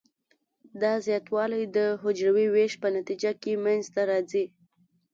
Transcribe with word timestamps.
دا 0.81 0.93
زیاتوالی 1.05 1.63
د 1.77 1.77
حجروي 2.01 2.47
ویش 2.53 2.73
په 2.83 2.87
نتیجه 2.97 3.31
کې 3.41 3.61
منځ 3.63 3.83
ته 3.93 4.01
راځي. 4.09 4.45